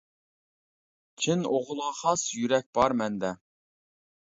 [1.25, 3.35] چىن ئوغۇلغا خاس، يۈرەك بار مەندە.